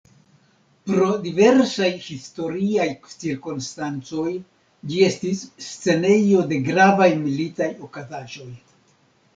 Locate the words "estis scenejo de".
5.11-6.61